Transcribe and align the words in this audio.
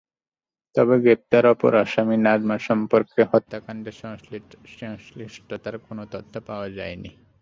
তবে 0.75 0.95
গ্রেপ্তার 1.03 1.43
অপর 1.45 1.73
আসামি 1.83 2.17
নাজমা 2.19 2.57
সম্পর্কে 2.67 3.21
হত্যাকাণ্ডে 3.31 3.91
সংশ্লিষ্টতার 4.79 5.75
কোনো 5.85 6.03
তথ্য 6.13 6.33
পাওয়া 6.47 6.67
যায়নি। 6.77 7.11